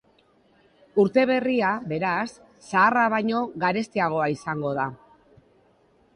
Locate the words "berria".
1.31-1.73